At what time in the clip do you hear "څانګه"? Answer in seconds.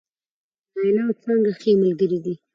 1.23-1.51